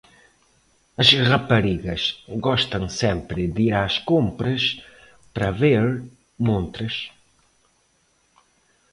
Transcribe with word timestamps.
As 1.01 1.09
raparigas 1.31 2.03
gostam 2.45 2.83
sempre 3.01 3.41
de 3.55 3.61
ir 3.67 3.75
às 3.85 3.95
compras 4.09 4.63
para 5.31 5.51
ver 5.61 5.83
montras. 6.47 6.95